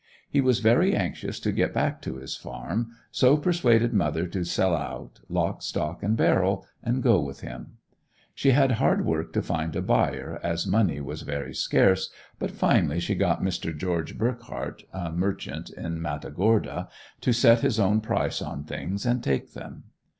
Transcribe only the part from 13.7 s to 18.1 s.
George Burkheart, a merchant in Matagorda, to set his own